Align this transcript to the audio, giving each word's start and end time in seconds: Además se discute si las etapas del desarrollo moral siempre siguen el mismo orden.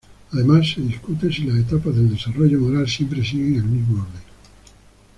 Además 0.33 0.67
se 0.67 0.81
discute 0.81 1.31
si 1.31 1.43
las 1.43 1.57
etapas 1.59 1.95
del 1.95 2.09
desarrollo 2.09 2.59
moral 2.59 2.89
siempre 2.89 3.23
siguen 3.23 3.57
el 3.57 3.63
mismo 3.65 4.01
orden. 4.01 4.21